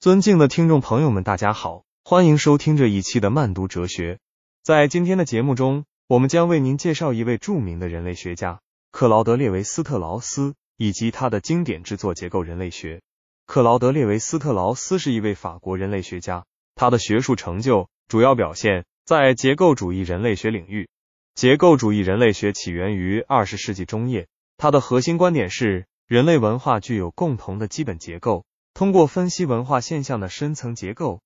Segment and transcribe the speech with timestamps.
[0.00, 4.18] 尊敬的听众朋友们，大家好，欢迎收听这一期的慢读哲学。
[4.62, 12.96] 在今天的节目中，我们将为您介绍一位著名的人类学家克劳德列维斯特劳斯以及他的经典之作《结构人类学》。
[13.44, 20.88] 克劳德列维斯特劳斯是一位法国人类学家，他的学术成就主要表现在结构主义人类学领域。
[21.34, 28.46] 结构主义人类学起源于二十世纪中叶，它的核心观点是人类文化具有共同的基本结构。
[28.74, 31.20] 通过分析文化现象的深层结构，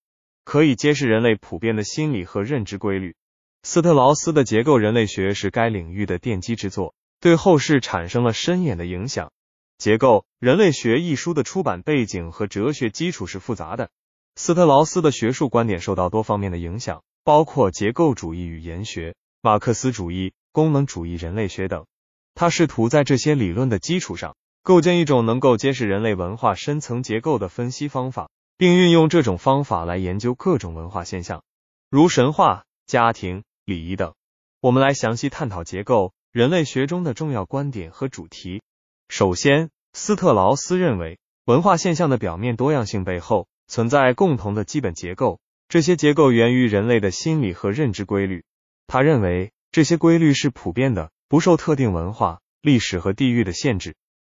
[0.45, 3.15] 可以揭示人类普遍的心理和认知规律。
[3.63, 9.29] 斯特劳斯的结构人类学是该领域的奠基之作，对后世产生了深远的影响。
[9.79, 13.91] 《结构人类学》一书的出版背景和哲学基础是复杂的。
[14.37, 21.87] 斯特劳斯的学术观点受到多方面的影响，包括结构主义语言学、马克思主义、功能主义人类学等。
[22.35, 24.37] 他试图在这些理论的基础上。
[24.65, 31.43] 构建一种能够揭示人类文化深层结构的分析方法，并运用这种方法来研究各种文化现象，
[31.91, 34.15] 如神话、家庭、礼仪等。
[34.63, 38.63] 我们来详细探讨结构人类学中的重要观点和主题。
[39.11, 48.45] 首先，斯特劳斯认为，文化现象的表面多样性背后存在共同的基本结构，这些结构源于人类的心理和认知规律。
[48.87, 53.95] 他认为，这些规律是普遍的，不受特定文化、历史和地域的限制。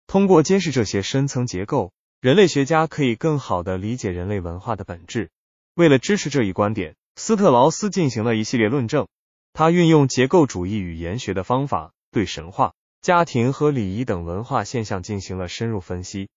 [0.09, 5.29] 通过揭示这些深层结构，人类学家可以更好地理解人类文化的本质。
[5.75, 9.07] 为了支持这一观点，斯特劳斯进行了一系列论证。
[9.53, 16.27] 他运用结构主义语言学的方法，对神话、家庭和礼仪等文化现象进行了深入分析。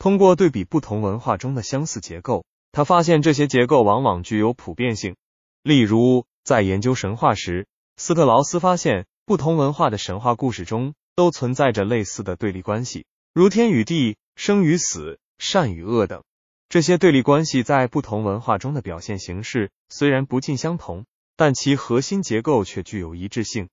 [0.00, 5.14] 通过对比不同文化中的相似结构，他发现这些结构往往具有普遍性。
[5.62, 13.04] 例如，在研究神话时，斯特劳斯发现不同文化的神话故事中都存在着类似的对立关系。
[13.32, 16.24] 如天与地、生与死、善与恶等，
[16.68, 23.68] 这些对立关系在不同文化中的表现形式虽然不尽相同，但其核心结构却具有一致性。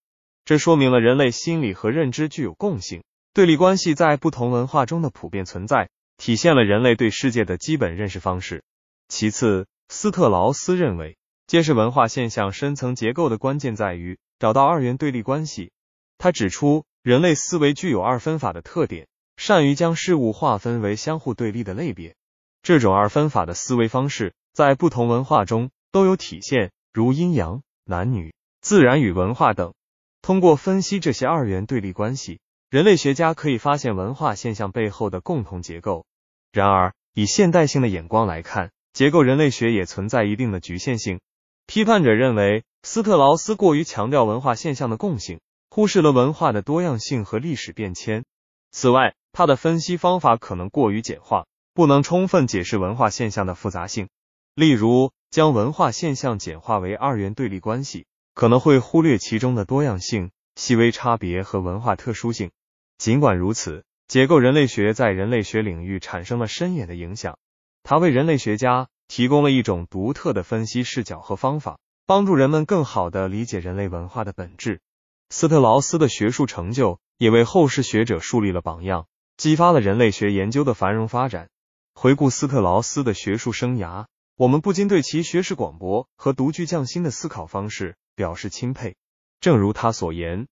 [0.46, 3.04] 这说明了人类心理和认知具有共性。
[3.34, 8.64] 对立关系在不同文化中的普遍存在，体现了人类对世界的基本认识方式。
[9.08, 11.17] 其次，斯特劳斯认为，
[11.48, 15.72] 揭示文化现象深层结构的关键在于找到二元对立关系。
[16.20, 19.08] 他指出，人类思维具有二分法的特点。
[19.37, 22.15] 善于将事物划分为相互对立的类别，
[22.64, 29.75] 这种二分法的思维方式在不同文化中都有体现，如阴阳、男女、自然与文化等。
[30.23, 32.39] 通过分析这些二元对立关系，
[32.71, 36.05] 人类学家可以发现文化现象背后的共同结构。
[36.52, 41.19] 然而，以现代性的眼光来看，结构人类学也存在一定的局限性。
[41.67, 48.25] 批判者认为，斯特劳斯过于强调文化现象的共性，忽视了文化的多样性和历史变迁。
[48.72, 54.10] 此外，他的分析方法可能过于简化，不能充分解释文化现象的复杂性。
[54.55, 62.52] 例如，将文化现象简化为二元对立关系，可能会忽略其中的多样性、细微差别和文化特殊性。
[62.98, 67.38] 尽管如此，结构人类学在人类学领域产生了深远的影响。
[67.84, 74.82] 它为人类学家提供了一种独特的分析视角和方法，帮助人们更好地理解人类文化的本质。
[75.30, 79.08] 斯特劳斯的学术成就也为后世学者树立了榜样。
[79.38, 81.50] 激发了人类学研究的繁荣发展。
[81.94, 88.95] 回顾斯特劳斯的学术生涯，我们不禁对其学识广博和独具匠心的思考方式表示钦佩。
[89.39, 90.48] 正如他所言，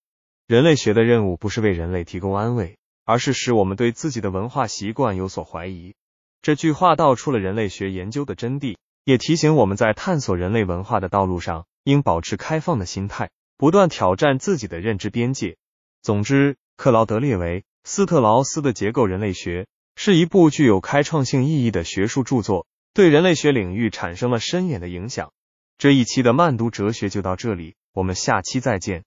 [0.46, 5.94] 人类学的任务不是为人类提供安慰，而是使我们对自己的文化习惯有所怀疑。
[6.42, 15.56] 这句话道出了人类学研究的真谛，也提醒我们在探索人类文化的道路上，应保持开放的心态，不断挑战自己的认知边界。
[16.06, 17.64] 总之，克劳德列维。
[17.82, 25.32] 斯特劳斯的结构人类学是一部具有开创性意义的学术著作，对人类学领域产生了深远的影响。
[25.78, 29.02] 这一期的慢读哲学就到这里，我们下期再见。